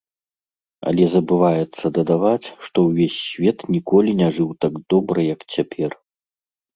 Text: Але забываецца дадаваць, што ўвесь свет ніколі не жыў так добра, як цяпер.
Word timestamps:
Але 0.91 1.03
забываецца 1.15 1.85
дадаваць, 1.97 2.47
што 2.67 2.77
ўвесь 2.87 3.17
свет 3.25 3.59
ніколі 3.75 4.11
не 4.23 4.29
жыў 4.39 4.49
так 4.65 4.73
добра, 4.95 5.19
як 5.35 5.41
цяпер. 5.57 5.91